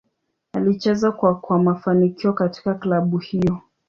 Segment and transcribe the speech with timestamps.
[0.53, 3.61] Alicheza kwa kwa mafanikio katika klabu hiyo.